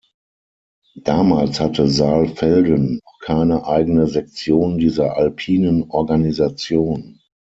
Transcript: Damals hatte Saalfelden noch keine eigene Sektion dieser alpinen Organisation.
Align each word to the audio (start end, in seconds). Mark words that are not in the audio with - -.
Damals 1.03 1.59
hatte 1.59 1.87
Saalfelden 1.87 3.01
noch 3.05 3.19
keine 3.19 3.67
eigene 3.67 4.07
Sektion 4.07 4.79
dieser 4.79 5.15
alpinen 5.15 5.91
Organisation. 5.91 7.19